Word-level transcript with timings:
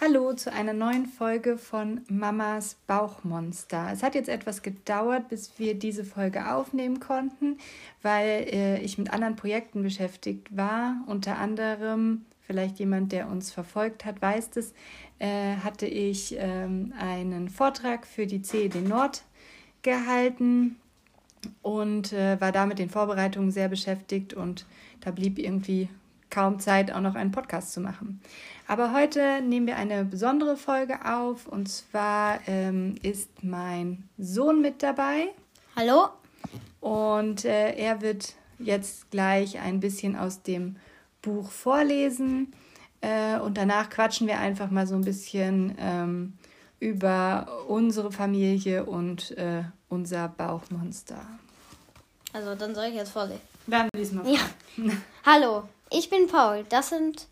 Hallo 0.00 0.32
zu 0.32 0.52
einer 0.52 0.74
neuen 0.74 1.06
Folge 1.06 1.58
von 1.58 2.02
Mamas 2.08 2.76
Bauchmonster. 2.86 3.90
Es 3.92 4.04
hat 4.04 4.14
jetzt 4.14 4.28
etwas 4.28 4.62
gedauert, 4.62 5.28
bis 5.28 5.58
wir 5.58 5.74
diese 5.74 6.04
Folge 6.04 6.54
aufnehmen 6.54 7.00
konnten, 7.00 7.58
weil 8.00 8.46
äh, 8.48 8.80
ich 8.80 8.96
mit 8.96 9.12
anderen 9.12 9.34
Projekten 9.34 9.82
beschäftigt 9.82 10.56
war. 10.56 11.02
Unter 11.06 11.38
anderem, 11.38 12.26
vielleicht 12.42 12.78
jemand, 12.78 13.10
der 13.10 13.28
uns 13.28 13.50
verfolgt 13.50 14.04
hat, 14.04 14.22
weiß 14.22 14.50
es, 14.54 14.72
äh, 15.18 15.56
hatte 15.64 15.86
ich 15.86 16.36
ähm, 16.38 16.92
einen 16.96 17.48
Vortrag 17.48 18.06
für 18.06 18.28
die 18.28 18.42
CED 18.42 18.76
Nord 18.88 19.24
gehalten 19.82 20.76
und 21.60 22.12
äh, 22.12 22.40
war 22.40 22.52
da 22.52 22.66
mit 22.66 22.78
den 22.78 22.88
Vorbereitungen 22.88 23.50
sehr 23.50 23.68
beschäftigt 23.68 24.32
und 24.32 24.64
da 25.00 25.10
blieb 25.10 25.40
irgendwie 25.40 25.88
kaum 26.30 26.60
Zeit, 26.60 26.92
auch 26.92 27.00
noch 27.00 27.14
einen 27.14 27.32
Podcast 27.32 27.72
zu 27.72 27.80
machen. 27.80 28.20
Aber 28.66 28.92
heute 28.92 29.40
nehmen 29.40 29.66
wir 29.66 29.76
eine 29.76 30.04
besondere 30.04 30.56
Folge 30.56 31.04
auf 31.04 31.46
und 31.46 31.68
zwar 31.68 32.40
ähm, 32.46 32.96
ist 33.02 33.42
mein 33.42 34.08
Sohn 34.18 34.60
mit 34.60 34.82
dabei. 34.82 35.28
Hallo. 35.76 36.08
Und 36.80 37.44
äh, 37.44 37.74
er 37.74 38.02
wird 38.02 38.34
jetzt 38.58 39.10
gleich 39.10 39.58
ein 39.58 39.80
bisschen 39.80 40.16
aus 40.16 40.42
dem 40.42 40.76
Buch 41.22 41.50
vorlesen 41.50 42.52
äh, 43.00 43.38
und 43.38 43.56
danach 43.56 43.90
quatschen 43.90 44.26
wir 44.26 44.38
einfach 44.38 44.70
mal 44.70 44.86
so 44.86 44.94
ein 44.94 45.04
bisschen 45.04 45.74
ähm, 45.78 46.34
über 46.80 47.64
unsere 47.68 48.12
Familie 48.12 48.84
und 48.84 49.36
äh, 49.36 49.64
unser 49.88 50.28
Bauchmonster. 50.28 51.20
Also 52.32 52.54
dann 52.54 52.74
soll 52.74 52.86
ich 52.86 52.94
jetzt 52.94 53.10
vorlesen. 53.10 53.40
Dann 53.66 53.88
lies 53.94 54.12
mal 54.12 54.24
vor. 54.24 54.34
Ja. 54.34 54.40
Hallo, 55.24 55.68
ich 55.90 56.10
bin 56.10 56.26
Paul. 56.26 56.64
Das 56.68 56.90
sind. 56.90 57.26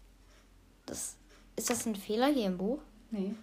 Das, 0.87 1.17
ist 1.57 1.71
das 1.71 1.87
ein 1.87 1.97
Fehler 1.97 2.27
hier 2.29 2.47
im 2.47 2.59
Buch? 2.59 2.79
Nee. 3.11 3.35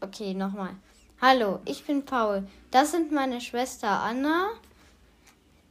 Okay, 0.00 0.34
nochmal. 0.34 0.74
Hallo, 1.20 1.60
ich 1.64 1.84
bin 1.84 2.04
Paul. 2.04 2.46
Das 2.72 2.90
sind 2.90 3.12
meine 3.12 3.40
Schwester 3.40 3.88
Anna, 3.88 4.50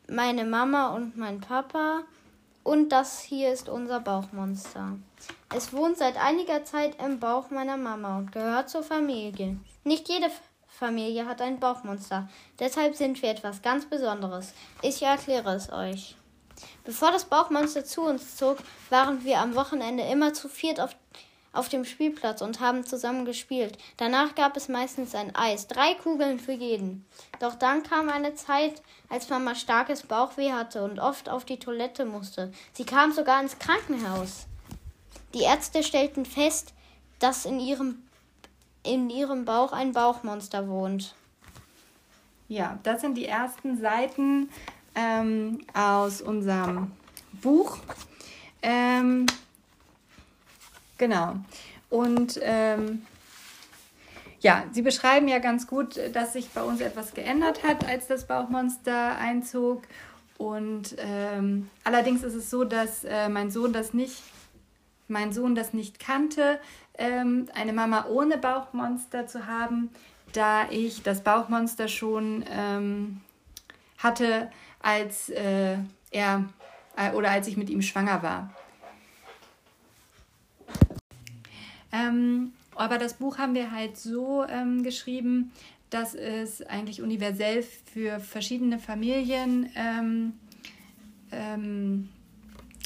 meine 0.08 0.45
Mama 0.45 0.95
und 0.95 1.17
mein 1.17 1.41
Papa. 1.41 2.03
Und 2.64 2.89
das 2.89 3.19
hier 3.22 3.52
ist 3.52 3.67
unser 3.67 4.00
Bauchmonster. 4.00 4.97
Es 5.53 5.73
wohnt 5.73 5.97
seit 5.97 6.16
einiger 6.16 6.63
Zeit 6.63 6.95
im 7.03 7.19
Bauch 7.19 7.50
meiner 7.50 7.75
Mama 7.75 8.19
und 8.19 8.31
gehört 8.31 8.69
zur 8.69 8.84
Familie. 8.84 9.58
Nicht 9.84 10.08
jede 10.08 10.31
Familie 10.67 11.25
hat 11.25 11.41
ein 11.41 11.59
Bauchmonster. 11.59 12.30
Deshalb 12.59 12.95
sind 12.95 13.22
wir 13.22 13.31
etwas 13.31 13.61
ganz 13.61 13.86
Besonderes. 13.86 14.53
Ich 14.81 15.02
erkläre 15.02 15.56
es 15.56 15.72
euch. 15.72 16.16
Bevor 16.84 17.12
das 17.12 17.26
Bauchmonster 17.26 17.86
zu 17.86 18.02
uns 18.02 18.36
zog, 18.36 18.58
waren 18.90 19.23
wir 19.23 19.40
am 19.40 19.56
Wochenende 19.56 20.04
immer 20.04 20.34
zu 20.34 20.50
viert 20.50 20.80
auf, 20.80 20.95
auf 21.53 21.70
dem 21.70 21.86
Spielplatz 21.86 22.42
und 22.42 22.59
haben 22.59 22.86
zusammen 22.86 23.26
gespielt. 23.26 23.78
Danach 23.98 24.36
gab 24.36 24.56
es 24.58 24.70
meistens 24.70 25.16
ein 25.16 25.36
Eis, 25.36 25.68
drei 25.68 25.94
Kugeln 25.95 26.40
für 26.40 26.53
jeden. 26.53 27.06
Doch 27.40 27.56
dann 27.56 27.84
kam 27.84 28.09
eine 28.09 28.36
Zeit, 28.36 28.81
als 29.09 29.30
Mama 29.30 29.56
starkes 29.56 30.03
Bauchweh 30.03 30.53
hatte 30.53 30.84
und 30.84 31.00
oft 31.00 31.30
auf 31.30 31.45
die 31.45 31.59
Toilette 31.59 32.06
musste. 32.06 32.52
Sie 32.73 32.86
kam 32.86 33.12
sogar 33.12 33.42
ins 33.42 33.59
Krankenhaus. 33.59 34.48
Die 35.34 35.44
Ärzte 35.44 35.84
stellten 35.84 36.25
fest, 36.25 36.73
dass 37.20 37.46
in 37.46 37.59
ihrem, 37.59 38.03
in 38.84 39.09
ihrem 39.09 39.46
Bauch 39.46 39.72
ein 39.72 39.94
Bauchmonster 39.94 40.68
wohnt. 40.68 41.16
Ja, 42.52 42.80
das 42.84 43.00
sind 43.00 43.16
die 43.16 43.28
ersten 43.28 43.78
Seiten 43.78 44.50
ähm, 44.95 45.59
aus 45.73 46.22
unserem 46.22 46.92
Buch. 47.42 47.78
Ähm, 48.61 49.25
genau. 50.97 51.36
Und 51.89 52.39
ähm, 52.42 53.06
ja, 54.39 54.66
Sie 54.72 54.81
beschreiben 54.81 55.28
ja 55.28 55.39
ganz 55.39 55.67
gut, 55.67 56.00
dass 56.14 56.34
sich 56.34 56.50
bei 56.50 56.64
uns 56.64 56.81
etwas 56.81 57.14
geändert 57.14 57.64
hat, 57.64 57.88
als 57.88 58.07
das 58.07 58.25
Bauchmonster 58.25 59.18
einzog. 59.18 59.84
Und 60.38 60.96
ähm, 60.97 61.69
allerdings 61.84 62.23
ist 62.23 62.34
es 62.34 62.50
so, 62.50 62.63
dass 62.63 63.03
äh, 63.03 63.29
mein 63.29 63.52
Sohn 63.52 63.73
das 63.73 63.94
nicht, 63.94 64.23
mein 65.08 65.31
Sohn 65.34 65.53
das 65.53 65.73
nicht 65.73 66.00
kannte, 66.00 66.59
ähm, 66.97 67.47
eine 67.53 67.73
Mama 67.73 68.08
ohne 68.09 68.38
Bauchmonster 68.38 69.28
zu 69.28 69.46
haben, 69.46 69.90
da 70.34 70.69
ich 70.72 71.03
das 71.03 71.22
Bauchmonster 71.22 71.88
schon 71.88 72.44
ähm, 72.50 73.22
hatte, 74.00 74.50
als 74.81 75.30
äh, 75.30 75.78
er 76.12 76.46
äh, 76.97 77.12
oder 77.14 77.31
als 77.31 77.47
ich 77.47 77.58
mit 77.58 77.69
ihm 77.69 77.81
schwanger 77.81 78.24
war. 78.24 78.53
Ähm, 81.92 82.53
aber 82.75 82.97
das 82.97 83.16
Buch 83.16 83.38
haben 83.38 83.53
wir 83.53 83.72
halt 83.72 83.97
so 83.97 84.46
ähm, 84.47 84.84
geschrieben, 84.84 85.52
dass 85.90 86.16
es 86.16 86.62
eigentlich 86.62 87.02
universell 87.02 87.64
für 87.64 88.20
verschiedene 88.20 88.80
Familien 88.80 89.70
ähm, 89.75 90.34
ähm 91.31 92.09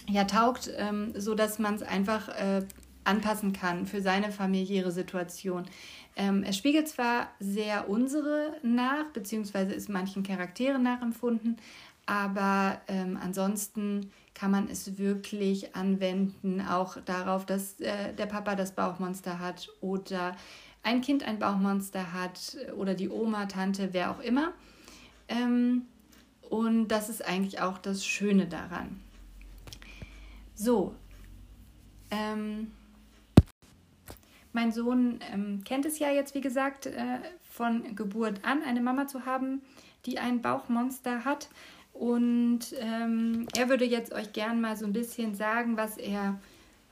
ja, 0.08 0.26
taugt, 0.26 0.70
ähm, 0.78 1.14
so 1.16 1.36
man 1.58 1.76
es 1.76 1.82
einfach 1.82 2.30
äh, 2.30 2.64
anpassen 3.04 3.54
kann 3.54 3.86
für 3.86 4.02
seine 4.02 4.32
familiäre 4.32 4.92
Situation. 4.92 5.66
Ähm, 6.16 6.44
es 6.44 6.58
spiegelt 6.58 6.88
zwar 6.88 7.30
sehr 7.40 7.90
unsere 7.90 8.54
nach, 8.64 9.06
beziehungsweise 9.14 9.74
ist 9.74 9.90
manchen 9.90 10.24
Charakteren 10.24 10.84
nachempfunden, 10.84 11.58
aber 12.06 12.82
ähm, 12.88 13.18
ansonsten 13.22 14.12
kann 14.34 14.52
man 14.52 14.70
es 14.70 14.98
wirklich 14.98 15.76
anwenden, 15.76 16.62
auch 16.62 16.98
darauf, 17.06 17.46
dass 17.46 17.80
äh, 17.80 18.14
der 18.14 18.26
Papa 18.26 18.56
das 18.56 18.74
Bauchmonster 18.74 19.40
hat 19.40 19.70
oder 19.82 20.36
ein 20.84 21.02
Kind 21.02 21.24
ein 21.24 21.40
Bauchmonster 21.40 22.14
hat 22.14 22.58
oder 22.78 22.94
die 22.94 23.10
Oma, 23.10 23.46
Tante, 23.48 23.90
wer 23.92 24.12
auch 24.12 24.20
immer. 24.20 24.54
Ähm, 25.28 25.84
und 26.50 26.90
das 26.90 27.10
ist 27.10 27.26
eigentlich 27.26 27.62
auch 27.62 27.78
das 27.78 28.06
Schöne 28.06 28.46
daran. 28.46 29.00
So, 30.54 30.94
ähm, 32.12 32.72
mein 34.54 34.72
Sohn 34.72 35.20
ähm, 35.34 35.64
kennt 35.66 35.86
es 35.86 36.00
ja 36.00 36.10
jetzt, 36.12 36.34
wie 36.36 36.42
gesagt, 36.42 36.86
äh, 36.86 37.20
von 37.50 37.96
Geburt 37.96 38.46
an, 38.46 38.64
eine 38.64 38.80
Mama 38.80 39.08
zu 39.08 39.26
haben, 39.26 39.62
die 40.06 40.20
ein 40.20 40.42
Bauchmonster 40.42 41.26
hat. 41.26 41.50
Und 41.96 42.60
ähm, 42.78 43.48
er 43.56 43.70
würde 43.70 43.86
jetzt 43.86 44.14
euch 44.14 44.34
gern 44.34 44.60
mal 44.60 44.76
so 44.76 44.86
ein 44.86 44.94
bisschen 44.94 45.34
sagen, 45.34 45.78
was 45.78 45.98
er 45.98 46.38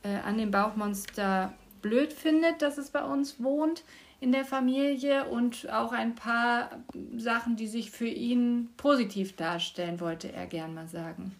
äh, 0.04 0.16
an 0.18 0.38
dem 0.38 0.50
Bauchmonster 0.50 1.54
blöd 1.82 2.14
findet, 2.14 2.62
dass 2.62 2.78
es 2.78 2.90
bei 2.90 3.04
uns 3.04 3.44
wohnt 3.44 3.84
in 4.22 4.32
der 4.32 4.46
Familie 4.46 5.26
und 5.26 5.70
auch 5.70 5.92
ein 5.92 6.16
paar 6.16 6.72
Sachen, 7.18 7.58
die 7.58 7.68
sich 7.68 7.92
für 7.92 8.08
ihn 8.08 8.70
positiv 8.78 9.36
darstellen, 9.36 10.00
wollte 10.00 10.32
er 10.32 10.48
gern 10.48 10.74
mal 10.74 10.88
sagen. 10.88 11.36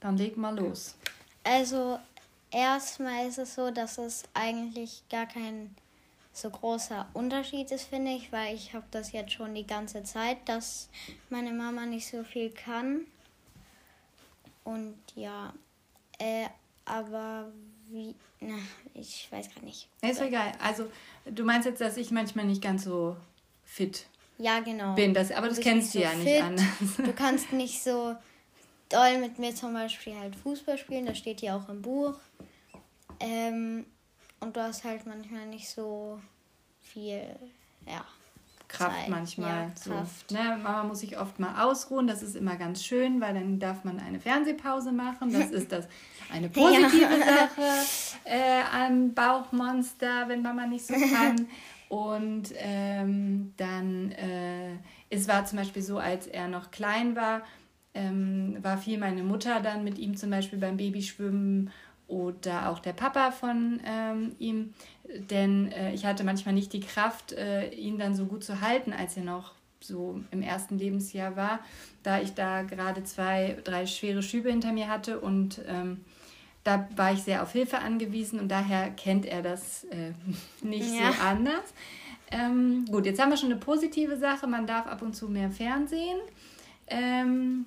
Dann 0.00 0.18
leg 0.18 0.36
mal 0.36 0.54
los. 0.54 0.94
Also 1.44 1.98
erstmal 2.50 3.26
ist 3.26 3.38
es 3.38 3.54
so, 3.54 3.70
dass 3.70 3.96
es 3.96 4.24
eigentlich 4.34 5.02
gar 5.08 5.24
kein 5.24 5.74
so 6.32 6.50
großer 6.50 7.08
Unterschied 7.12 7.70
ist, 7.70 7.84
finde 7.84 8.12
ich, 8.12 8.32
weil 8.32 8.54
ich 8.54 8.72
habe 8.72 8.86
das 8.90 9.12
jetzt 9.12 9.32
schon 9.32 9.54
die 9.54 9.66
ganze 9.66 10.02
Zeit, 10.02 10.38
dass 10.46 10.88
meine 11.28 11.52
Mama 11.52 11.84
nicht 11.86 12.06
so 12.06 12.24
viel 12.24 12.50
kann. 12.50 13.02
Und 14.64 14.96
ja, 15.14 15.52
äh, 16.18 16.46
aber 16.84 17.52
wie, 17.90 18.14
na, 18.40 18.54
ich 18.94 19.28
weiß 19.30 19.54
gar 19.54 19.62
nicht. 19.64 19.88
Ist 20.00 20.20
egal. 20.20 20.52
Also 20.62 20.90
du 21.26 21.44
meinst 21.44 21.66
jetzt, 21.66 21.80
dass 21.80 21.96
ich 21.96 22.10
manchmal 22.10 22.46
nicht 22.46 22.62
ganz 22.62 22.84
so 22.84 23.16
fit 23.64 24.06
ja, 24.38 24.60
genau. 24.60 24.94
bin, 24.94 25.14
das, 25.14 25.30
aber 25.30 25.48
das 25.48 25.60
kennst 25.60 25.94
du 25.94 25.98
so 25.98 26.04
ja 26.04 26.10
fit. 26.10 26.24
nicht 26.24 26.42
anders. 26.42 26.96
Du 26.96 27.12
kannst 27.12 27.52
nicht 27.52 27.82
so 27.82 28.16
doll 28.88 29.18
mit 29.18 29.38
mir 29.38 29.54
zum 29.54 29.72
Beispiel 29.72 30.18
halt 30.18 30.34
Fußball 30.36 30.78
spielen, 30.78 31.06
das 31.06 31.18
steht 31.18 31.42
ja 31.42 31.56
auch 31.56 31.68
im 31.68 31.82
Buch. 31.82 32.14
Ähm, 33.20 33.86
und 34.42 34.56
du 34.56 34.62
hast 34.62 34.84
halt 34.84 35.06
manchmal 35.06 35.46
nicht 35.46 35.68
so 35.68 36.20
viel, 36.80 37.24
ja. 37.86 38.04
Kraft 38.68 38.96
Zeit. 38.96 39.08
manchmal. 39.08 39.68
Ja, 39.68 39.70
so. 39.74 39.90
Kraft. 39.90 40.30
Ne, 40.30 40.58
Mama 40.62 40.84
muss 40.84 41.00
sich 41.00 41.18
oft 41.18 41.38
mal 41.38 41.62
ausruhen. 41.62 42.06
Das 42.06 42.22
ist 42.22 42.34
immer 42.34 42.56
ganz 42.56 42.82
schön, 42.82 43.20
weil 43.20 43.34
dann 43.34 43.58
darf 43.58 43.84
man 43.84 44.00
eine 44.00 44.18
Fernsehpause 44.18 44.92
machen. 44.92 45.32
Das 45.32 45.50
ist 45.50 45.70
das 45.70 45.86
eine 46.32 46.48
positive 46.48 47.18
ja. 47.18 47.48
Sache 47.48 47.62
äh, 48.24 48.62
an 48.72 49.12
Bauchmonster, 49.12 50.28
wenn 50.28 50.42
Mama 50.42 50.66
nicht 50.66 50.86
so 50.86 50.94
kann. 50.94 51.46
Und 51.88 52.54
ähm, 52.56 53.52
dann, 53.58 54.12
äh, 54.12 54.76
es 55.10 55.28
war 55.28 55.44
zum 55.44 55.58
Beispiel 55.58 55.82
so, 55.82 55.98
als 55.98 56.26
er 56.26 56.48
noch 56.48 56.70
klein 56.70 57.14
war, 57.14 57.42
ähm, 57.92 58.56
war 58.62 58.78
viel 58.78 58.96
meine 58.96 59.22
Mutter 59.22 59.60
dann 59.60 59.84
mit 59.84 59.98
ihm 59.98 60.16
zum 60.16 60.30
Beispiel 60.30 60.58
beim 60.58 60.78
Babyschwimmen 60.78 61.70
oder 62.12 62.68
auch 62.68 62.78
der 62.78 62.92
Papa 62.92 63.30
von 63.30 63.80
ähm, 63.86 64.36
ihm, 64.38 64.74
denn 65.30 65.72
äh, 65.72 65.94
ich 65.94 66.04
hatte 66.04 66.24
manchmal 66.24 66.54
nicht 66.54 66.72
die 66.74 66.80
Kraft, 66.80 67.32
äh, 67.32 67.70
ihn 67.70 67.98
dann 67.98 68.14
so 68.14 68.26
gut 68.26 68.44
zu 68.44 68.60
halten, 68.60 68.92
als 68.92 69.16
er 69.16 69.24
noch 69.24 69.52
so 69.80 70.20
im 70.30 70.42
ersten 70.42 70.78
Lebensjahr 70.78 71.36
war, 71.36 71.60
da 72.02 72.20
ich 72.20 72.34
da 72.34 72.62
gerade 72.62 73.02
zwei, 73.02 73.56
drei 73.64 73.86
schwere 73.86 74.22
Schübe 74.22 74.50
hinter 74.50 74.72
mir 74.72 74.88
hatte 74.88 75.20
und 75.20 75.62
ähm, 75.66 76.04
da 76.64 76.86
war 76.96 77.12
ich 77.12 77.22
sehr 77.22 77.42
auf 77.42 77.52
Hilfe 77.52 77.78
angewiesen 77.78 78.38
und 78.38 78.48
daher 78.48 78.90
kennt 78.90 79.24
er 79.24 79.40
das 79.40 79.84
äh, 79.84 80.12
nicht 80.62 80.94
ja. 80.94 81.12
so 81.12 81.20
anders. 81.22 81.72
Ähm, 82.30 82.84
gut, 82.90 83.06
jetzt 83.06 83.20
haben 83.20 83.30
wir 83.30 83.38
schon 83.38 83.50
eine 83.50 83.60
positive 83.60 84.18
Sache. 84.18 84.46
Man 84.46 84.66
darf 84.66 84.86
ab 84.86 85.00
und 85.00 85.14
zu 85.14 85.28
mehr 85.28 85.50
Fernsehen. 85.50 86.18
Ähm, 86.86 87.64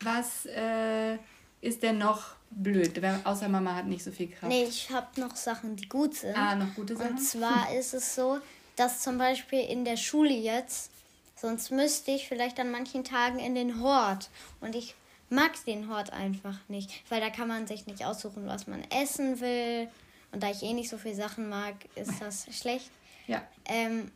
was 0.00 0.46
äh, 0.46 1.18
ist 1.60 1.82
denn 1.82 1.98
noch 1.98 2.36
blöd? 2.54 3.00
Außer 3.24 3.48
Mama 3.48 3.74
hat 3.74 3.86
nicht 3.86 4.04
so 4.04 4.10
viel 4.10 4.28
Kraft. 4.28 4.48
Nee, 4.48 4.64
ich 4.64 4.90
habe 4.90 5.20
noch 5.20 5.36
Sachen, 5.36 5.76
die 5.76 5.88
gut 5.88 6.14
sind. 6.14 6.36
Ah, 6.36 6.54
noch 6.54 6.74
gute 6.74 6.96
Sachen. 6.96 7.12
Und 7.12 7.18
zwar 7.18 7.72
ist 7.78 7.94
es 7.94 8.14
so, 8.14 8.38
dass 8.76 9.00
zum 9.00 9.18
Beispiel 9.18 9.60
in 9.60 9.84
der 9.84 9.96
Schule 9.96 10.34
jetzt, 10.34 10.90
sonst 11.36 11.70
müsste 11.70 12.12
ich 12.12 12.28
vielleicht 12.28 12.58
an 12.60 12.70
manchen 12.70 13.04
Tagen 13.04 13.38
in 13.38 13.54
den 13.54 13.80
Hort. 13.80 14.30
Und 14.60 14.74
ich 14.74 14.94
mag 15.28 15.52
den 15.64 15.88
Hort 15.88 16.12
einfach 16.12 16.58
nicht, 16.68 16.90
weil 17.08 17.20
da 17.20 17.30
kann 17.30 17.48
man 17.48 17.66
sich 17.66 17.86
nicht 17.86 18.04
aussuchen, 18.04 18.46
was 18.46 18.66
man 18.66 18.84
essen 18.90 19.40
will. 19.40 19.88
Und 20.30 20.42
da 20.42 20.50
ich 20.50 20.62
eh 20.62 20.72
nicht 20.72 20.88
so 20.88 20.98
viele 20.98 21.14
Sachen 21.14 21.48
mag, 21.48 21.74
ist 21.94 22.20
das 22.20 22.46
schlecht. 22.56 22.90
Ja. 23.26 23.42
Ähm, 23.66 24.10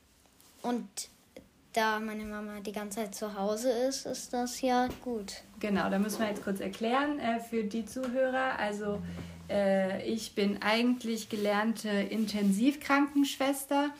und 0.62 0.88
da 1.76 2.00
meine 2.00 2.24
Mama 2.24 2.60
die 2.60 2.72
ganze 2.72 3.00
Zeit 3.00 3.14
zu 3.14 3.34
Hause 3.34 3.70
ist, 3.70 4.06
ist 4.06 4.32
das 4.32 4.60
ja 4.62 4.88
gut. 5.02 5.42
Genau, 5.60 5.90
da 5.90 5.98
müssen 5.98 6.20
wir 6.20 6.28
jetzt 6.28 6.42
kurz 6.42 6.60
erklären 6.60 7.18
äh, 7.18 7.40
für 7.40 7.64
die 7.64 7.84
Zuhörer. 7.84 8.58
Also 8.58 9.02
äh, 9.50 10.02
ich 10.06 10.34
bin 10.34 10.62
eigentlich 10.62 11.28
gelernte 11.28 11.88
Intensivkrankenschwester 11.88 13.90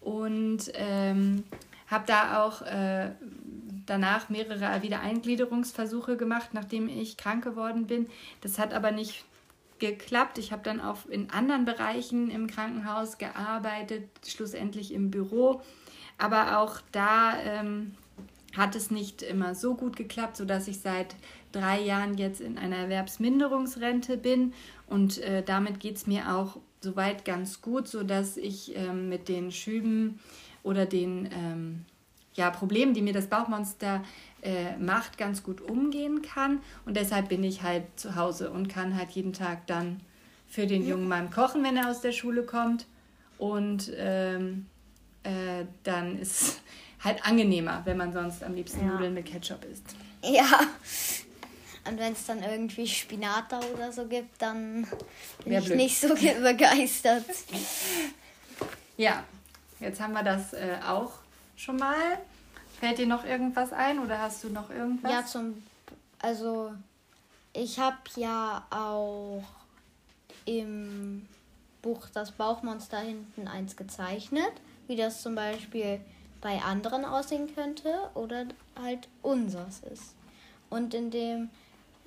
und 0.00 0.70
ähm, 0.74 1.42
habe 1.88 2.04
da 2.06 2.44
auch 2.44 2.62
äh, 2.62 3.10
danach 3.86 4.28
mehrere 4.28 4.82
Wiedereingliederungsversuche 4.82 6.16
gemacht, 6.16 6.50
nachdem 6.52 6.88
ich 6.88 7.16
krank 7.16 7.42
geworden 7.42 7.86
bin. 7.86 8.06
Das 8.42 8.58
hat 8.58 8.72
aber 8.72 8.92
nicht 8.92 9.24
geklappt. 9.80 10.38
Ich 10.38 10.52
habe 10.52 10.62
dann 10.62 10.80
auch 10.80 11.06
in 11.06 11.30
anderen 11.30 11.64
Bereichen 11.64 12.30
im 12.30 12.46
Krankenhaus 12.46 13.18
gearbeitet, 13.18 14.08
schlussendlich 14.24 14.92
im 14.92 15.10
Büro 15.10 15.62
aber 16.18 16.58
auch 16.58 16.80
da 16.92 17.38
ähm, 17.40 17.94
hat 18.56 18.76
es 18.76 18.90
nicht 18.90 19.22
immer 19.22 19.54
so 19.54 19.74
gut 19.74 19.96
geklappt, 19.96 20.36
sodass 20.36 20.68
ich 20.68 20.80
seit 20.80 21.16
drei 21.52 21.80
Jahren 21.80 22.16
jetzt 22.16 22.40
in 22.40 22.58
einer 22.58 22.76
Erwerbsminderungsrente 22.76 24.16
bin. 24.16 24.52
Und 24.86 25.18
äh, 25.18 25.42
damit 25.42 25.80
geht 25.80 25.96
es 25.96 26.06
mir 26.06 26.34
auch 26.34 26.58
soweit 26.80 27.24
ganz 27.24 27.60
gut, 27.60 27.88
sodass 27.88 28.36
ich 28.36 28.76
ähm, 28.76 29.08
mit 29.08 29.28
den 29.28 29.50
Schüben 29.50 30.20
oder 30.62 30.86
den 30.86 31.28
ähm, 31.32 31.84
ja, 32.34 32.50
Problemen, 32.50 32.94
die 32.94 33.02
mir 33.02 33.12
das 33.12 33.28
Bauchmonster 33.28 34.02
äh, 34.42 34.76
macht, 34.76 35.18
ganz 35.18 35.42
gut 35.42 35.60
umgehen 35.60 36.22
kann. 36.22 36.60
Und 36.84 36.96
deshalb 36.96 37.28
bin 37.28 37.42
ich 37.42 37.62
halt 37.62 37.84
zu 37.96 38.16
Hause 38.16 38.50
und 38.50 38.68
kann 38.68 38.96
halt 38.96 39.10
jeden 39.12 39.32
Tag 39.32 39.66
dann 39.66 40.00
für 40.46 40.66
den 40.66 40.86
jungen 40.86 41.08
Mann 41.08 41.30
kochen, 41.30 41.64
wenn 41.64 41.76
er 41.76 41.90
aus 41.90 42.00
der 42.00 42.12
Schule 42.12 42.42
kommt. 42.42 42.86
Und 43.38 43.90
ähm, 43.96 44.66
äh, 45.24 45.66
dann 45.82 46.18
ist 46.18 46.40
es 46.40 46.60
halt 47.04 47.24
angenehmer, 47.26 47.82
wenn 47.84 47.96
man 47.96 48.12
sonst 48.12 48.42
am 48.42 48.54
liebsten 48.54 48.86
ja. 48.86 48.92
Nudeln 48.92 49.14
mit 49.14 49.26
Ketchup 49.26 49.64
isst. 49.64 49.94
Ja. 50.22 50.60
Und 51.86 51.98
wenn 51.98 52.14
es 52.14 52.24
dann 52.24 52.42
irgendwie 52.42 52.86
Spinat 52.86 53.52
oder 53.74 53.92
so 53.92 54.06
gibt, 54.06 54.40
dann 54.40 54.86
bin 55.44 55.52
Wär 55.52 55.58
ich 55.58 55.66
blöd. 55.66 55.76
nicht 55.76 56.00
so 56.00 56.08
begeistert. 56.42 57.24
Ja, 58.96 59.24
jetzt 59.80 60.00
haben 60.00 60.14
wir 60.14 60.22
das 60.22 60.54
äh, 60.54 60.78
auch 60.86 61.12
schon 61.56 61.76
mal. 61.76 62.18
Fällt 62.80 62.98
dir 62.98 63.06
noch 63.06 63.24
irgendwas 63.24 63.72
ein 63.72 63.98
oder 63.98 64.18
hast 64.18 64.44
du 64.44 64.48
noch 64.48 64.70
irgendwas? 64.70 65.12
Ja, 65.12 65.26
zum 65.26 65.62
also 66.20 66.72
ich 67.52 67.78
habe 67.78 67.98
ja 68.16 68.66
auch 68.70 69.44
im 70.46 71.28
Buch 71.82 72.06
Das 72.14 72.32
Bauchmonster 72.32 72.98
hinten 72.98 73.46
eins 73.46 73.76
gezeichnet 73.76 74.52
wie 74.86 74.96
das 74.96 75.22
zum 75.22 75.34
Beispiel 75.34 76.00
bei 76.40 76.60
anderen 76.60 77.04
aussehen 77.04 77.54
könnte 77.54 78.10
oder 78.14 78.46
halt 78.76 79.08
unseres 79.22 79.80
ist. 79.90 80.14
Und 80.70 80.92
in 80.94 81.10
dem 81.10 81.50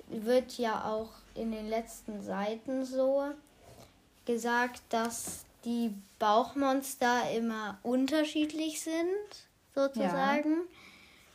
wird 0.08 0.58
ja 0.58 0.84
auch 0.84 1.10
in 1.34 1.52
den 1.52 1.68
letzten 1.68 2.22
Seiten 2.22 2.84
so 2.84 3.24
gesagt, 4.26 4.82
dass 4.90 5.44
die 5.64 5.92
Bauchmonster 6.18 7.30
immer 7.32 7.78
unterschiedlich 7.82 8.80
sind, 8.80 9.48
sozusagen. 9.74 10.50
Ja. 10.50 10.62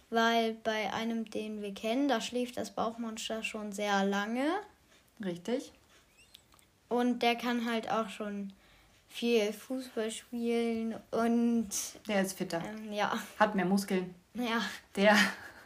Weil 0.10 0.54
bei 0.64 0.94
einem, 0.94 1.30
den 1.30 1.62
wir 1.62 1.74
kennen, 1.74 2.08
da 2.08 2.22
schläft 2.22 2.58
das 2.58 2.72
Bauchmonster 2.72 3.44
schon 3.44 3.72
sehr 3.72 4.06
lange. 4.06 4.46
Richtig. 5.24 5.72
Und 6.88 7.24
der 7.24 7.36
kann 7.36 7.66
halt 7.70 7.90
auch 7.90 8.10
schon 8.10 8.54
viel 9.14 9.54
Fußball 9.54 10.10
spielen 10.10 10.96
und. 11.12 11.70
Der 12.08 12.24
ist 12.24 12.36
fitter. 12.36 12.62
Ähm, 12.66 12.92
ja. 12.92 13.14
Hat 13.40 13.54
mehr 13.54 13.66
Muskeln. 13.66 14.16
Ja. 14.34 14.60
Der 14.96 15.16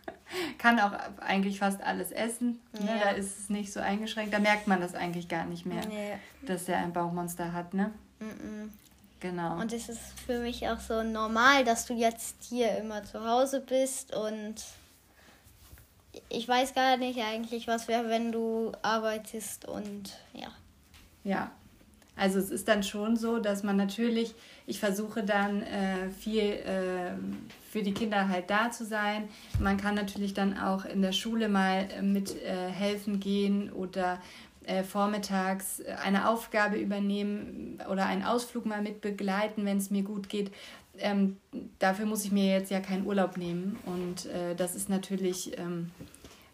kann 0.57 0.77
auch 0.81 0.91
eigentlich 1.21 1.59
fast 1.59 1.81
alles 1.81 2.11
essen. 2.11 2.59
Ne? 2.73 2.87
Ja. 2.87 3.05
Da 3.05 3.09
ist 3.11 3.39
es 3.39 3.49
nicht 3.49 3.71
so 3.71 3.79
eingeschränkt. 3.79 4.33
Da 4.33 4.39
merkt 4.39 4.67
man 4.67 4.81
das 4.81 4.95
eigentlich 4.95 5.29
gar 5.29 5.45
nicht 5.45 5.65
mehr, 5.65 5.85
nee. 5.87 6.17
dass 6.45 6.67
er 6.67 6.79
ein 6.79 6.91
Bauchmonster 6.91 7.53
hat, 7.53 7.73
ne? 7.73 7.93
Mhm. 8.19 8.73
Genau. 9.21 9.59
Und 9.59 9.71
es 9.71 9.87
ist 9.87 10.19
für 10.25 10.39
mich 10.39 10.67
auch 10.67 10.79
so 10.79 11.01
normal, 11.01 11.63
dass 11.63 11.85
du 11.85 11.93
jetzt 11.93 12.35
hier 12.49 12.77
immer 12.77 13.03
zu 13.03 13.25
Hause 13.25 13.61
bist 13.61 14.13
und 14.13 14.55
ich 16.29 16.47
weiß 16.47 16.75
gar 16.75 16.97
nicht 16.97 17.19
eigentlich, 17.21 17.67
was 17.67 17.87
wäre, 17.87 18.09
wenn 18.09 18.31
du 18.31 18.73
arbeitest 18.81 19.65
und 19.65 20.19
ja. 20.33 20.49
Ja, 21.23 21.51
also 22.17 22.39
es 22.39 22.49
ist 22.49 22.67
dann 22.67 22.83
schon 22.83 23.15
so, 23.15 23.37
dass 23.37 23.63
man 23.63 23.77
natürlich, 23.77 24.33
ich 24.65 24.79
versuche 24.79 25.23
dann 25.23 25.61
äh, 25.61 26.09
viel 26.09 26.41
äh, 26.41 27.11
für 27.69 27.83
die 27.83 27.93
Kinder 27.93 28.27
halt 28.27 28.49
da 28.49 28.71
zu 28.71 28.85
sein. 28.85 29.29
Man 29.59 29.77
kann 29.77 29.95
natürlich 29.95 30.33
dann 30.33 30.57
auch 30.57 30.83
in 30.85 31.01
der 31.01 31.11
Schule 31.11 31.47
mal 31.47 31.87
äh, 31.95 32.01
mit 32.01 32.35
äh, 32.43 32.69
helfen 32.69 33.19
gehen 33.19 33.71
oder 33.71 34.19
äh, 34.65 34.83
vormittags 34.83 35.81
eine 36.03 36.27
Aufgabe 36.27 36.77
übernehmen 36.77 37.79
oder 37.89 38.07
einen 38.07 38.23
Ausflug 38.23 38.65
mal 38.65 38.81
mit 38.81 39.01
begleiten, 39.01 39.63
wenn 39.65 39.77
es 39.77 39.91
mir 39.91 40.03
gut 40.03 40.27
geht. 40.27 40.51
Ähm, 40.99 41.37
dafür 41.77 42.07
muss 42.07 42.25
ich 42.25 42.31
mir 42.31 42.51
jetzt 42.51 42.71
ja 42.71 42.79
keinen 42.79 43.05
Urlaub 43.05 43.37
nehmen 43.37 43.77
und 43.85 44.25
äh, 44.25 44.55
das 44.55 44.75
ist 44.75 44.89
natürlich 44.89 45.57
ähm, 45.59 45.91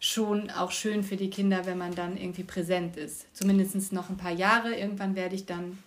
schon 0.00 0.50
auch 0.50 0.70
schön 0.70 1.02
für 1.02 1.16
die 1.16 1.30
Kinder, 1.30 1.66
wenn 1.66 1.78
man 1.78 1.94
dann 1.94 2.16
irgendwie 2.16 2.44
präsent 2.44 2.96
ist. 2.96 3.26
Zumindest 3.34 3.92
noch 3.92 4.10
ein 4.10 4.16
paar 4.16 4.32
Jahre. 4.32 4.74
Irgendwann 4.74 5.14
werde 5.14 5.34
ich 5.34 5.46
dann 5.46 5.78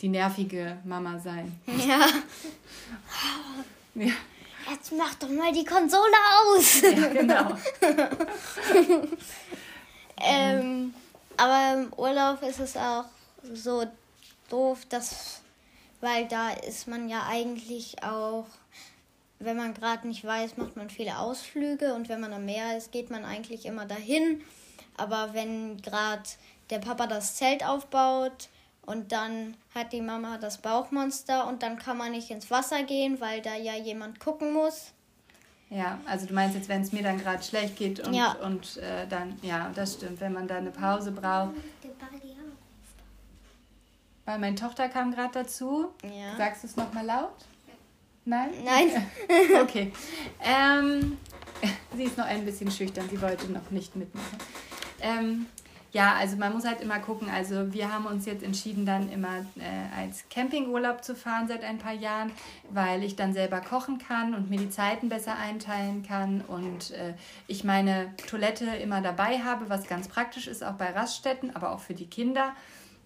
die 0.00 0.08
nervige 0.08 0.78
Mama 0.84 1.18
sein. 1.18 1.58
Ja. 1.86 2.06
ja. 3.94 4.12
Jetzt 4.70 4.92
mach 4.92 5.14
doch 5.14 5.28
mal 5.28 5.52
die 5.52 5.64
Konsole 5.64 6.02
aus. 6.42 6.80
Ja, 6.80 7.08
genau. 7.08 7.56
ähm, 10.20 10.92
aber 11.36 11.74
im 11.74 11.92
Urlaub 11.92 12.42
ist 12.42 12.58
es 12.58 12.76
auch 12.76 13.04
so 13.52 13.84
doof, 14.50 14.80
dass, 14.88 15.40
weil 16.00 16.26
da 16.26 16.50
ist 16.50 16.88
man 16.88 17.08
ja 17.08 17.26
eigentlich 17.28 18.02
auch 18.02 18.46
wenn 19.38 19.56
man 19.56 19.74
gerade 19.74 20.08
nicht 20.08 20.24
weiß, 20.24 20.56
macht 20.56 20.76
man 20.76 20.90
viele 20.90 21.18
Ausflüge 21.18 21.94
und 21.94 22.08
wenn 22.08 22.20
man 22.20 22.32
am 22.32 22.44
Meer 22.44 22.76
ist, 22.76 22.92
geht 22.92 23.10
man 23.10 23.24
eigentlich 23.24 23.66
immer 23.66 23.84
dahin. 23.84 24.42
Aber 24.96 25.34
wenn 25.34 25.80
gerade 25.82 26.22
der 26.70 26.78
Papa 26.78 27.06
das 27.06 27.36
Zelt 27.36 27.64
aufbaut 27.64 28.48
und 28.86 29.12
dann 29.12 29.56
hat 29.74 29.92
die 29.92 30.00
Mama 30.00 30.38
das 30.38 30.58
Bauchmonster 30.58 31.46
und 31.46 31.62
dann 31.62 31.78
kann 31.78 31.98
man 31.98 32.12
nicht 32.12 32.30
ins 32.30 32.50
Wasser 32.50 32.82
gehen, 32.84 33.20
weil 33.20 33.42
da 33.42 33.54
ja 33.56 33.74
jemand 33.74 34.20
gucken 34.20 34.52
muss. 34.52 34.92
Ja, 35.68 35.98
also 36.06 36.26
du 36.26 36.34
meinst 36.34 36.56
jetzt, 36.56 36.68
wenn 36.68 36.82
es 36.82 36.92
mir 36.92 37.02
dann 37.02 37.18
gerade 37.18 37.42
schlecht 37.42 37.76
geht 37.76 38.00
und, 38.06 38.14
ja. 38.14 38.36
und 38.42 38.76
äh, 38.76 39.06
dann, 39.08 39.36
ja, 39.42 39.70
das 39.74 39.94
stimmt, 39.94 40.20
wenn 40.20 40.32
man 40.32 40.46
da 40.46 40.56
eine 40.58 40.70
Pause 40.70 41.10
braucht. 41.10 41.54
Weil 44.24 44.38
meine 44.38 44.56
Tochter 44.56 44.88
kam 44.88 45.12
gerade 45.12 45.32
dazu. 45.34 45.92
Ja. 46.02 46.36
Sagst 46.36 46.62
du 46.62 46.66
es 46.68 46.76
nochmal 46.76 47.06
laut? 47.06 47.34
Nein? 48.26 48.50
Nein. 48.64 49.06
okay. 49.62 49.92
Ähm, 50.42 51.16
sie 51.96 52.04
ist 52.04 52.18
noch 52.18 52.26
ein 52.26 52.44
bisschen 52.44 52.70
schüchtern, 52.70 53.08
sie 53.08 53.22
wollte 53.22 53.50
noch 53.50 53.70
nicht 53.70 53.94
mitmachen. 53.94 54.38
Ähm, 55.00 55.46
ja, 55.92 56.14
also 56.14 56.36
man 56.36 56.52
muss 56.52 56.66
halt 56.66 56.80
immer 56.80 56.98
gucken. 56.98 57.30
Also 57.30 57.72
wir 57.72 57.90
haben 57.90 58.04
uns 58.04 58.26
jetzt 58.26 58.42
entschieden, 58.42 58.84
dann 58.84 59.10
immer 59.10 59.46
äh, 59.56 59.96
als 59.98 60.24
Campingurlaub 60.28 61.04
zu 61.04 61.14
fahren 61.14 61.46
seit 61.46 61.62
ein 61.62 61.78
paar 61.78 61.94
Jahren, 61.94 62.32
weil 62.68 63.04
ich 63.04 63.14
dann 63.14 63.32
selber 63.32 63.60
kochen 63.60 63.98
kann 63.98 64.34
und 64.34 64.50
mir 64.50 64.58
die 64.58 64.70
Zeiten 64.70 65.08
besser 65.08 65.38
einteilen 65.38 66.02
kann 66.02 66.42
und 66.42 66.90
äh, 66.90 67.14
ich 67.46 67.62
meine 67.62 68.12
Toilette 68.28 68.64
immer 68.64 69.00
dabei 69.00 69.38
habe, 69.38 69.70
was 69.70 69.86
ganz 69.86 70.08
praktisch 70.08 70.48
ist, 70.48 70.64
auch 70.64 70.74
bei 70.74 70.90
Raststätten, 70.90 71.54
aber 71.54 71.70
auch 71.70 71.80
für 71.80 71.94
die 71.94 72.10
Kinder. 72.10 72.54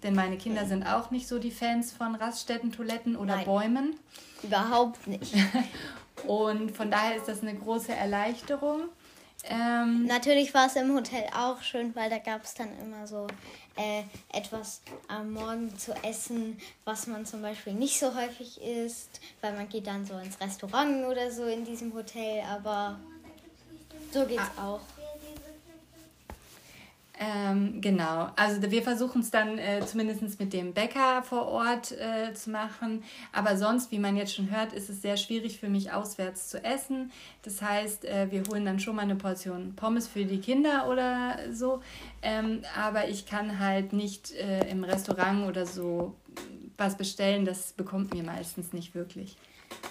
Denn 0.02 0.14
meine 0.14 0.36
Kinder 0.38 0.64
sind 0.66 0.84
auch 0.84 1.10
nicht 1.10 1.28
so 1.28 1.38
die 1.38 1.50
Fans 1.50 1.92
von 1.92 2.14
Raststätten, 2.14 2.72
Toiletten 2.72 3.16
oder 3.16 3.36
Nein. 3.36 3.44
Bäumen. 3.44 3.96
Überhaupt 4.42 5.06
nicht. 5.06 5.34
Und 6.26 6.74
von 6.76 6.90
daher 6.90 7.16
ist 7.16 7.28
das 7.28 7.42
eine 7.42 7.54
große 7.54 7.92
Erleichterung. 7.92 8.88
Ähm, 9.44 10.04
Natürlich 10.06 10.52
war 10.52 10.66
es 10.66 10.76
im 10.76 10.94
Hotel 10.94 11.24
auch 11.34 11.62
schön, 11.62 11.94
weil 11.94 12.10
da 12.10 12.18
gab 12.18 12.44
es 12.44 12.52
dann 12.54 12.68
immer 12.78 13.06
so 13.06 13.26
äh, 13.76 14.02
etwas 14.36 14.82
am 15.08 15.32
Morgen 15.32 15.76
zu 15.78 15.94
essen, 16.02 16.58
was 16.84 17.06
man 17.06 17.24
zum 17.24 17.40
Beispiel 17.40 17.72
nicht 17.72 17.98
so 17.98 18.14
häufig 18.14 18.60
isst, 18.60 19.20
weil 19.40 19.54
man 19.54 19.68
geht 19.68 19.86
dann 19.86 20.04
so 20.04 20.14
ins 20.18 20.38
Restaurant 20.40 21.06
oder 21.06 21.30
so 21.30 21.44
in 21.44 21.64
diesem 21.64 21.94
Hotel, 21.94 22.42
aber 22.46 23.00
so 24.12 24.26
geht's 24.26 24.42
auch. 24.58 24.80
Ähm, 27.22 27.82
genau, 27.82 28.30
also 28.34 28.62
wir 28.70 28.82
versuchen 28.82 29.20
es 29.20 29.30
dann 29.30 29.58
äh, 29.58 29.84
zumindest 29.84 30.40
mit 30.40 30.54
dem 30.54 30.72
Bäcker 30.72 31.22
vor 31.22 31.48
Ort 31.48 31.92
äh, 31.92 32.32
zu 32.32 32.48
machen. 32.48 33.04
Aber 33.30 33.58
sonst, 33.58 33.92
wie 33.92 33.98
man 33.98 34.16
jetzt 34.16 34.34
schon 34.34 34.50
hört, 34.50 34.72
ist 34.72 34.88
es 34.88 35.02
sehr 35.02 35.18
schwierig 35.18 35.60
für 35.60 35.68
mich 35.68 35.92
auswärts 35.92 36.48
zu 36.48 36.64
essen. 36.64 37.12
Das 37.42 37.60
heißt, 37.60 38.06
äh, 38.06 38.30
wir 38.30 38.44
holen 38.50 38.64
dann 38.64 38.80
schon 38.80 38.96
mal 38.96 39.02
eine 39.02 39.16
Portion 39.16 39.74
Pommes 39.76 40.08
für 40.08 40.24
die 40.24 40.40
Kinder 40.40 40.88
oder 40.88 41.36
so. 41.52 41.82
Ähm, 42.22 42.62
aber 42.74 43.08
ich 43.08 43.26
kann 43.26 43.58
halt 43.58 43.92
nicht 43.92 44.32
äh, 44.32 44.70
im 44.70 44.82
Restaurant 44.82 45.46
oder 45.46 45.66
so 45.66 46.14
was 46.78 46.96
bestellen. 46.96 47.44
Das 47.44 47.74
bekommt 47.74 48.14
mir 48.14 48.22
meistens 48.22 48.72
nicht 48.72 48.94
wirklich. 48.94 49.36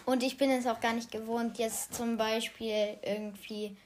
Und 0.05 0.23
ich 0.23 0.37
bin 0.37 0.49
es 0.49 0.65
auch 0.65 0.79
gar 0.79 0.93
nicht 0.93 1.11
gewohnt, 1.11 1.59
jetzt 1.59 1.93
zum 1.93 2.17
Beispiel 2.17 2.97
irgendwie 3.03 3.77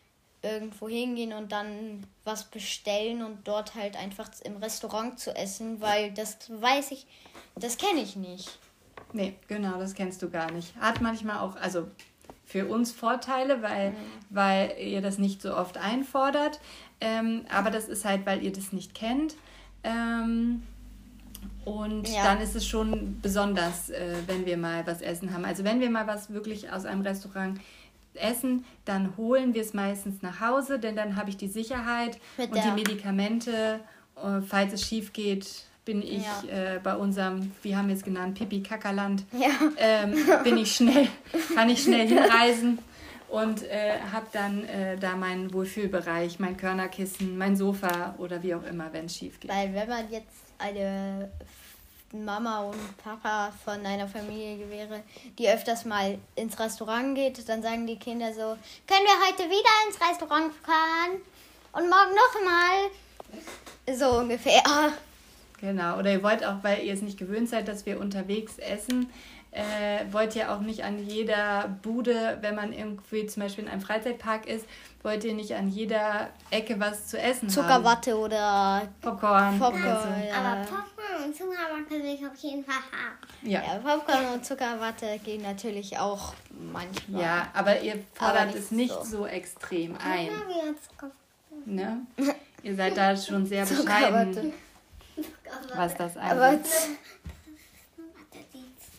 irgendwo 0.43 0.89
hingehen 0.89 1.33
und 1.33 1.51
dann 1.51 2.05
was 2.25 2.43
bestellen 2.43 3.23
und 3.23 3.47
dort 3.47 3.75
halt 3.75 3.95
einfach 3.95 4.29
im 4.43 4.57
Restaurant 4.57 5.17
zu 5.17 5.35
essen, 5.35 5.81
weil 5.81 6.11
das 6.11 6.37
weiß 6.49 6.91
ich, 6.91 7.07
das 7.55 7.77
kenne 7.77 8.01
ich 8.01 8.15
nicht. 8.15 8.59
Nee, 9.13 9.35
genau, 9.47 9.79
das 9.79 9.93
kennst 9.93 10.21
du 10.21 10.29
gar 10.29 10.51
nicht. 10.51 10.75
Hat 10.75 11.01
manchmal 11.01 11.39
auch, 11.39 11.55
also 11.55 11.87
für 12.45 12.67
uns 12.67 12.91
Vorteile, 12.91 13.61
weil, 13.61 13.91
mhm. 13.91 13.95
weil 14.29 14.75
ihr 14.79 15.01
das 15.01 15.17
nicht 15.17 15.41
so 15.41 15.55
oft 15.55 15.77
einfordert. 15.77 16.59
Ähm, 16.99 17.45
aber 17.49 17.71
das 17.71 17.87
ist 17.87 18.05
halt, 18.05 18.25
weil 18.25 18.43
ihr 18.43 18.51
das 18.51 18.73
nicht 18.73 18.93
kennt. 18.93 19.35
Ähm, 19.83 20.63
und 21.65 22.09
ja. 22.09 22.23
dann 22.23 22.41
ist 22.41 22.55
es 22.55 22.67
schon 22.67 23.19
besonders, 23.21 23.89
äh, 23.89 24.15
wenn 24.27 24.45
wir 24.45 24.57
mal 24.57 24.85
was 24.85 25.01
essen 25.01 25.33
haben. 25.33 25.45
Also 25.45 25.63
wenn 25.63 25.79
wir 25.79 25.89
mal 25.89 26.07
was 26.07 26.31
wirklich 26.31 26.71
aus 26.71 26.85
einem 26.85 27.01
Restaurant 27.01 27.59
essen, 28.15 28.65
dann 28.85 29.15
holen 29.17 29.53
wir 29.53 29.61
es 29.61 29.73
meistens 29.73 30.21
nach 30.21 30.39
Hause, 30.39 30.79
denn 30.79 30.95
dann 30.95 31.15
habe 31.15 31.29
ich 31.29 31.37
die 31.37 31.47
Sicherheit 31.47 32.19
Mit 32.37 32.51
und 32.51 32.63
die 32.63 32.71
Medikamente. 32.71 33.79
Äh, 34.15 34.41
falls 34.41 34.73
es 34.73 34.87
schief 34.87 35.13
geht, 35.13 35.65
bin 35.85 36.01
ich 36.01 36.23
ja. 36.47 36.75
äh, 36.75 36.79
bei 36.81 36.95
unserem, 36.95 37.51
wie 37.61 37.75
haben 37.75 37.87
wir 37.87 37.95
es 37.95 38.03
genannt, 38.03 38.37
Pipi-Kackerland, 38.37 39.23
ja. 39.33 39.49
ähm, 39.77 40.15
bin 40.43 40.57
ich 40.57 40.75
schnell, 40.75 41.07
kann 41.55 41.69
ich 41.69 41.83
schnell 41.83 42.07
hinreisen 42.07 42.79
und 43.29 43.63
äh, 43.63 43.99
habe 44.11 44.27
dann 44.31 44.63
äh, 44.65 44.97
da 44.97 45.15
meinen 45.15 45.53
Wohlfühlbereich, 45.53 46.39
mein 46.39 46.55
Körnerkissen, 46.55 47.37
mein 47.37 47.57
Sofa 47.57 48.15
oder 48.17 48.43
wie 48.43 48.55
auch 48.55 48.63
immer, 48.63 48.93
wenn 48.93 49.05
es 49.05 49.17
schief 49.17 49.39
geht. 49.39 49.51
Weil 49.51 49.73
wenn 49.73 49.89
man 49.89 50.09
jetzt 50.09 50.27
eine 50.57 51.31
Mama 52.13 52.61
und 52.61 52.97
Papa 52.97 53.51
von 53.65 53.85
einer 53.85 54.07
Familie 54.07 54.69
wäre, 54.69 55.01
die 55.39 55.49
öfters 55.49 55.83
mal 55.83 56.19
ins 56.35 56.59
Restaurant 56.59 57.15
geht, 57.15 57.49
dann 57.49 57.63
sagen 57.63 57.87
die 57.87 57.97
Kinder 57.97 58.31
so, 58.33 58.55
können 58.87 59.05
wir 59.05 59.27
heute 59.27 59.49
wieder 59.49 59.87
ins 59.87 59.99
Restaurant 59.99 60.53
fahren 60.63 61.19
und 61.71 61.89
morgen 61.89 62.13
nochmal. 62.13 63.97
So 63.97 64.19
ungefähr. 64.19 64.61
Genau, 65.59 65.97
oder 65.97 66.11
ihr 66.11 66.21
wollt 66.21 66.45
auch, 66.45 66.57
weil 66.61 66.83
ihr 66.83 66.93
es 66.93 67.01
nicht 67.01 67.17
gewöhnt 67.17 67.49
seid, 67.49 67.67
dass 67.67 67.85
wir 67.85 67.99
unterwegs 67.99 68.59
essen, 68.59 69.09
äh, 69.53 70.11
wollt 70.11 70.35
ihr 70.35 70.51
auch 70.51 70.61
nicht 70.61 70.83
an 70.83 71.07
jeder 71.07 71.75
Bude, 71.81 72.37
wenn 72.41 72.55
man 72.55 72.73
irgendwie 72.73 73.25
zum 73.27 73.43
Beispiel 73.43 73.65
in 73.65 73.69
einem 73.69 73.81
Freizeitpark 73.81 74.47
ist, 74.47 74.65
wollt 75.03 75.23
ihr 75.23 75.33
nicht 75.33 75.53
an 75.53 75.69
jeder 75.69 76.29
Ecke 76.49 76.79
was 76.79 77.07
zu 77.07 77.19
essen 77.19 77.49
Zuckerwatte 77.49 78.11
haben. 78.11 78.19
oder 78.19 78.87
Popcorn. 79.01 79.59
Popcorn, 79.59 79.83
also. 79.83 80.07
ja. 80.27 80.35
Aber 80.35 80.61
Popcorn 80.61 81.25
und 81.25 81.35
Zuckerwatte 81.35 81.91
will 81.91 82.15
ich 82.15 82.25
auf 82.25 82.35
jeden 82.37 82.63
Fall 82.63 82.75
haben. 82.75 83.17
Ja. 83.49 83.61
ja, 83.61 83.79
Popcorn 83.79 84.33
und 84.33 84.45
Zuckerwatte 84.45 85.19
gehen 85.23 85.43
natürlich 85.43 85.99
auch 85.99 86.33
manchmal. 86.71 87.21
Ja, 87.21 87.47
aber 87.53 87.79
ihr 87.81 88.03
fordert 88.13 88.47
nicht 88.47 88.57
es 88.57 88.71
nicht 88.71 88.93
so, 88.93 89.17
so 89.17 89.27
extrem 89.27 89.95
ein. 89.97 90.29
Ne? 91.65 92.01
ihr 92.63 92.75
seid 92.75 92.97
da 92.97 93.15
schon 93.15 93.45
sehr 93.45 93.65
bescheiden, 93.67 94.53
was 95.75 95.95
das 95.95 96.17
angeht. 96.17 96.65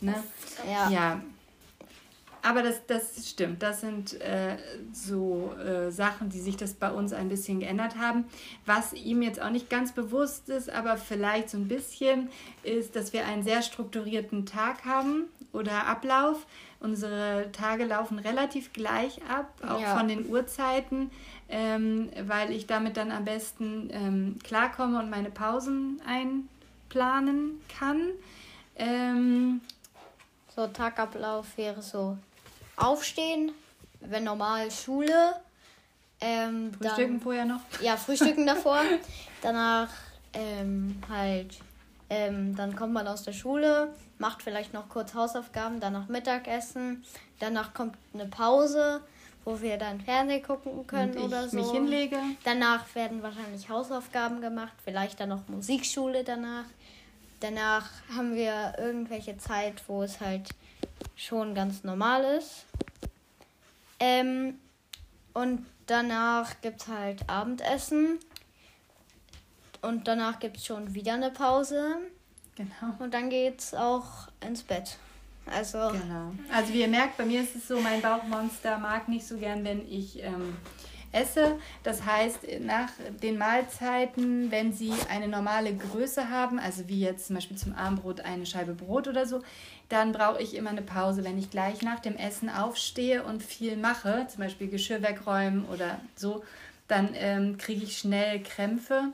Ne? 0.05 0.23
Ja. 0.71 0.91
ja. 0.91 1.21
Aber 2.45 2.63
das, 2.63 2.85
das 2.87 3.27
stimmt. 3.27 3.63
Das 3.63 3.81
sind 3.81 4.21
äh, 4.21 4.59
so 4.93 5.55
äh, 5.55 5.91
Sachen, 5.91 6.29
die 6.29 6.41
sich 6.41 6.59
das 6.59 6.75
bei 6.75 6.93
uns 6.93 7.15
ein 7.15 7.31
bisschen 7.31 7.59
geändert 7.59 7.97
haben. 7.97 8.27
Was 8.67 8.93
ihm 8.93 9.23
jetzt 9.23 9.41
auch 9.41 9.49
nicht 9.49 9.71
ganz 9.71 9.93
bewusst 9.93 10.51
ist, 10.51 10.69
aber 10.69 10.99
vielleicht 10.99 11.49
so 11.49 11.57
ein 11.57 11.69
bisschen, 11.69 12.29
ist, 12.63 12.97
dass 12.97 13.15
wir 13.15 13.25
einen 13.25 13.45
sehr 13.45 13.63
strukturierten 13.63 14.45
Tag 14.45 14.85
haben 14.85 15.25
oder 15.55 15.87
Ablauf. 15.87 16.45
Unsere 16.81 17.51
Tage 17.53 17.87
laufen 17.87 18.19
relativ 18.19 18.75
gleich 18.75 19.23
ab, 19.27 19.51
auch 19.67 19.81
ja. 19.81 19.97
von 19.97 20.07
den 20.07 20.29
Uhrzeiten, 20.29 21.11
ähm, 21.49 22.11
weil 22.27 22.53
ich 22.53 22.67
damit 22.67 22.99
dann 22.99 23.11
am 23.11 23.25
besten 23.25 23.89
ähm, 23.91 24.37
klarkomme 24.45 24.99
und 24.99 25.09
meine 25.09 25.31
Pausen 25.31 25.99
einplanen 26.07 27.63
kann. 27.79 28.11
Ähm, 28.77 29.63
so 30.55 30.67
Tagablauf 30.67 31.57
wäre 31.57 31.83
so 31.83 32.17
aufstehen, 32.77 33.53
wenn 34.01 34.25
normal 34.25 34.71
Schule. 34.71 35.35
Ähm, 36.21 36.73
frühstücken 36.73 37.15
dann, 37.15 37.21
vorher 37.21 37.45
noch? 37.45 37.61
Ja, 37.81 37.97
frühstücken 37.97 38.47
davor. 38.47 38.81
Danach 39.43 39.89
ähm, 40.33 41.01
halt, 41.09 41.59
ähm, 42.11 42.55
dann 42.57 42.75
kommt 42.77 42.93
man 42.93 43.07
aus 43.07 43.25
der 43.25 43.33
Schule, 43.33 43.93
macht 44.19 44.43
vielleicht 44.43 44.73
noch 44.73 44.89
kurz 44.89 45.15
Hausaufgaben, 45.15 45.81
danach 45.81 46.09
Mittagessen, 46.09 47.05
danach 47.41 47.75
kommt 47.75 47.97
eine 48.13 48.27
Pause, 48.27 49.01
wo 49.45 49.61
wir 49.61 49.77
dann 49.77 50.01
Fernsehen 50.01 50.43
gucken 50.43 50.87
können 50.87 51.17
oder 51.19 51.49
so. 51.49 51.57
mich 51.57 51.71
hinlege. 51.71 52.17
Danach 52.45 52.95
werden 52.95 53.23
wahrscheinlich 53.23 53.69
Hausaufgaben 53.69 54.41
gemacht, 54.41 54.73
vielleicht 54.85 55.21
dann 55.21 55.29
noch 55.31 55.47
Musikschule 55.49 56.25
danach. 56.25 56.65
Danach 57.45 57.91
haben 58.17 58.35
wir 58.35 58.73
irgendwelche 58.79 59.37
Zeit, 59.37 59.87
wo 59.87 60.03
es 60.03 60.19
halt 60.19 60.49
schon 61.15 61.55
ganz 61.55 61.85
normal 61.85 62.25
ist. 62.39 62.65
Ähm, 64.01 64.59
und 65.35 65.67
danach 65.85 66.63
gibt 66.63 66.81
es 66.81 66.89
halt 66.89 67.29
Abendessen. 67.29 68.19
Und 69.83 70.09
danach 70.09 70.39
gibt 70.39 70.57
es 70.57 70.65
schon 70.65 70.95
wieder 70.95 71.13
eine 71.13 71.31
Pause. 71.31 71.99
Genau. 72.57 72.95
Und 72.99 73.13
dann 73.13 73.29
geht 73.29 73.61
es 73.61 73.75
auch 73.75 74.29
ins 74.41 74.63
Bett. 74.63 74.97
Also. 75.45 75.91
Genau. 75.93 76.33
Also 76.51 76.73
wie 76.73 76.81
ihr 76.81 76.89
merkt, 76.89 77.19
bei 77.19 77.27
mir 77.27 77.43
ist 77.43 77.55
es 77.55 77.69
so, 77.69 77.79
mein 77.79 78.01
Bauchmonster 78.01 78.79
mag 78.79 79.07
nicht 79.07 79.27
so 79.27 79.37
gern, 79.37 79.63
wenn 79.65 79.87
ich 79.87 80.23
ähm, 80.23 80.57
esse. 81.15 81.57
Das 81.83 82.05
heißt, 82.05 82.41
nach 82.61 82.91
den 83.23 83.39
Mahlzeiten, 83.39 84.51
wenn 84.51 84.73
sie 84.73 84.93
eine 85.11 85.29
normale 85.29 85.75
Größe 85.75 86.31
haben, 86.31 86.59
also 86.59 86.89
wie 86.89 87.01
jetzt 87.01 87.27
zum 87.29 87.37
Beispiel 87.37 87.57
zum 87.57 87.75
Abendbrot 87.75 88.21
eine 88.21 88.47
Scheibe 88.47 88.75
Brot 88.75 89.09
oder 89.09 89.27
so, 89.27 89.43
dann 89.89 90.13
brauche 90.13 90.43
ich 90.43 90.55
immer 90.55 90.71
eine 90.71 90.83
Pause. 90.83 91.25
Wenn 91.25 91.39
ich 91.39 91.51
gleich 91.51 91.83
nach 91.83 92.01
dem 92.01 92.17
Essen 92.17 92.51
aufstehe 92.51 93.23
und 93.23 93.43
viel 93.43 93.77
mache, 93.77 94.27
zum 94.29 94.41
Beispiel 94.41 94.69
Geschirr 94.69 95.03
wegräumen 95.03 95.67
oder 95.67 96.01
so, 96.17 96.43
dann 96.89 97.11
ähm, 97.15 97.59
kriege 97.59 97.85
ich 97.85 97.99
schnell 97.99 98.43
Krämpfe. 98.43 99.13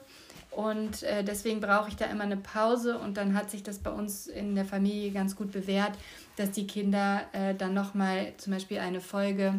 Und 0.50 1.04
äh, 1.04 1.22
deswegen 1.22 1.60
brauche 1.60 1.88
ich 1.88 1.96
da 1.96 2.06
immer 2.06 2.24
eine 2.24 2.36
Pause. 2.36 2.98
Und 2.98 3.16
dann 3.16 3.34
hat 3.34 3.50
sich 3.50 3.62
das 3.62 3.78
bei 3.78 3.90
uns 3.90 4.26
in 4.26 4.54
der 4.54 4.64
Familie 4.64 5.12
ganz 5.12 5.36
gut 5.36 5.52
bewährt, 5.52 5.92
dass 6.36 6.50
die 6.50 6.66
Kinder 6.66 7.22
äh, 7.32 7.54
dann 7.54 7.74
nochmal 7.74 8.32
zum 8.36 8.52
Beispiel 8.52 8.78
eine 8.78 9.00
Folge 9.00 9.54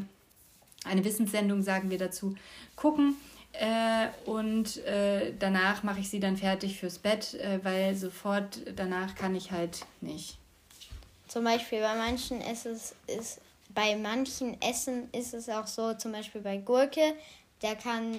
eine 0.86 1.04
Wissenssendung, 1.04 1.62
sagen 1.62 1.90
wir 1.90 1.98
dazu, 1.98 2.36
gucken. 2.76 3.16
Äh, 3.54 4.08
und 4.26 4.78
äh, 4.86 5.34
danach 5.38 5.84
mache 5.84 6.00
ich 6.00 6.10
sie 6.10 6.22
dann 6.22 6.38
fertig 6.38 6.80
fürs 6.80 7.00
Bett, 7.00 7.34
äh, 7.34 7.60
weil 7.64 7.96
sofort 7.96 8.62
danach 8.76 9.16
kann 9.16 9.36
ich 9.36 9.52
halt 9.52 9.86
nicht. 10.00 10.38
Zum 11.28 11.44
Beispiel 11.44 11.82
bei 11.82 11.96
manchen 11.96 12.42
Essen 12.42 12.74
ist 12.74 13.42
bei 13.74 13.96
manchen 13.96 14.62
Essen 14.62 15.10
ist 15.12 15.34
es 15.34 15.50
auch 15.50 15.68
so, 15.68 15.94
zum 15.94 16.12
Beispiel 16.12 16.42
bei 16.42 16.58
Gurke, 16.58 17.16
der 17.62 17.76
kann 17.76 18.18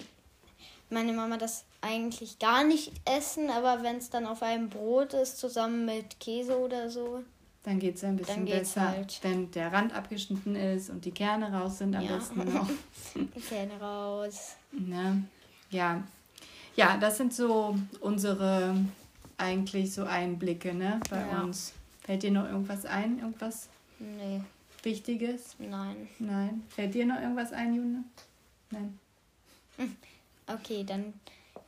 meine 0.90 1.12
Mama 1.12 1.36
das 1.36 1.64
eigentlich 1.80 2.38
gar 2.38 2.64
nicht 2.64 2.92
essen, 3.04 3.50
aber 3.50 3.82
wenn 3.82 3.96
es 3.96 4.10
dann 4.10 4.26
auf 4.26 4.42
einem 4.42 4.68
Brot 4.68 5.14
ist, 5.14 5.38
zusammen 5.38 5.84
mit 5.84 6.20
Käse 6.20 6.58
oder 6.58 6.90
so, 6.90 7.22
dann 7.64 7.78
geht 7.78 7.96
es 7.96 8.04
ein 8.04 8.16
bisschen 8.16 8.44
besser, 8.44 8.88
halt. 8.88 9.20
wenn 9.22 9.50
der 9.52 9.72
Rand 9.72 9.94
abgeschnitten 9.94 10.56
ist 10.56 10.90
und 10.90 11.04
die 11.04 11.12
Kerne 11.12 11.52
raus 11.52 11.78
sind 11.78 11.94
am 11.94 12.02
ja. 12.02 12.16
besten 12.16 12.44
noch. 12.54 12.68
Die 13.14 13.40
Kerne 13.40 13.80
raus. 13.80 14.56
Ne? 14.72 15.24
Ja. 15.70 16.02
Ja, 16.74 16.96
das 16.96 17.18
sind 17.18 17.32
so 17.32 17.76
unsere 18.00 18.74
eigentlich 19.36 19.92
so 19.92 20.04
Einblicke 20.04 20.74
ne, 20.74 21.00
bei 21.08 21.20
ja. 21.20 21.42
uns. 21.42 21.74
Fällt 22.00 22.22
dir 22.24 22.32
noch 22.32 22.46
irgendwas 22.46 22.84
ein? 22.84 23.18
Irgendwas 23.18 23.68
nee. 23.98 24.40
Wichtiges? 24.82 25.54
Nein. 25.58 26.08
Nein. 26.18 26.64
Fällt 26.68 26.94
dir 26.94 27.06
noch 27.06 27.20
irgendwas 27.20 27.52
ein, 27.52 27.74
June? 27.74 28.04
Nein. 28.70 28.98
Okay, 30.46 30.84
dann 30.84 31.14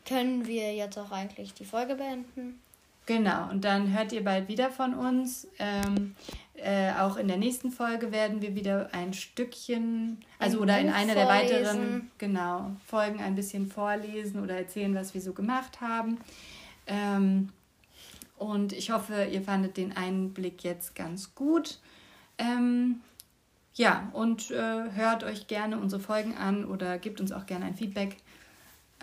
können 0.04 0.46
wir 0.46 0.74
jetzt 0.74 0.98
auch 0.98 1.12
eigentlich 1.12 1.54
die 1.54 1.64
Folge 1.64 1.94
beenden. 1.94 2.60
Genau, 3.06 3.50
und 3.50 3.64
dann 3.64 3.92
hört 3.92 4.12
ihr 4.12 4.24
bald 4.24 4.48
wieder 4.48 4.70
von 4.70 4.94
uns. 4.94 5.46
Ähm, 5.58 6.14
äh, 6.54 6.92
auch 6.92 7.16
in 7.16 7.28
der 7.28 7.36
nächsten 7.36 7.70
Folge 7.70 8.12
werden 8.12 8.40
wir 8.40 8.54
wieder 8.54 8.88
ein 8.92 9.12
Stückchen, 9.12 10.24
also 10.38 10.58
Ein 10.58 10.62
oder 10.62 10.78
in 10.78 10.88
einer 10.88 11.14
der 11.14 11.26
weiteren 11.26 12.10
genau, 12.16 12.70
Folgen 12.86 13.20
ein 13.20 13.34
bisschen 13.34 13.66
vorlesen 13.66 14.42
oder 14.42 14.56
erzählen, 14.56 14.94
was 14.94 15.12
wir 15.12 15.20
so 15.20 15.32
gemacht 15.32 15.80
haben. 15.80 16.18
Ähm, 16.86 17.50
und 18.36 18.72
ich 18.72 18.90
hoffe, 18.90 19.24
ihr 19.24 19.42
fandet 19.42 19.76
den 19.76 19.96
Einblick 19.96 20.64
jetzt 20.64 20.94
ganz 20.94 21.34
gut. 21.34 21.78
Ähm, 22.38 23.00
ja, 23.74 24.08
und 24.12 24.50
äh, 24.50 24.90
hört 24.92 25.24
euch 25.24 25.46
gerne 25.48 25.78
unsere 25.78 26.00
Folgen 26.00 26.36
an 26.36 26.64
oder 26.64 26.98
gebt 26.98 27.20
uns 27.20 27.32
auch 27.32 27.46
gerne 27.46 27.66
ein 27.66 27.74
Feedback. 27.74 28.16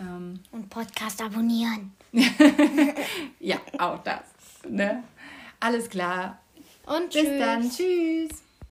Ähm, 0.02 0.40
Und 0.50 0.68
Podcast 0.68 1.22
abonnieren. 1.22 1.92
ja, 3.40 3.56
auch 3.78 4.02
das. 4.02 4.20
Ne? 4.68 5.02
Alles 5.60 5.88
klar. 5.88 6.38
Und 6.86 7.12
Bis 7.12 7.22
tschüss. 7.22 7.38
dann. 7.38 7.70
Tschüss. 7.70 8.42